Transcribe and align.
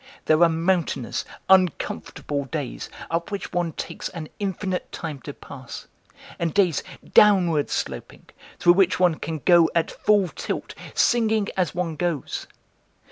There 0.25 0.41
are 0.41 0.49
mountainous, 0.49 1.25
uncomfortable 1.47 2.45
days, 2.45 2.89
up 3.11 3.29
which 3.29 3.53
one 3.53 3.73
takes 3.73 4.09
an 4.09 4.29
infinite 4.39 4.91
time 4.91 5.19
to 5.19 5.31
pass, 5.31 5.85
and 6.39 6.55
days 6.55 6.81
downward 7.13 7.69
sloping, 7.69 8.25
through 8.57 8.73
which 8.73 8.99
one 8.99 9.19
can 9.19 9.43
go 9.45 9.69
at 9.75 9.91
full 9.91 10.29
tilt, 10.29 10.73
singing 10.95 11.49
as 11.55 11.75
one 11.75 11.97
goes. 11.97 12.47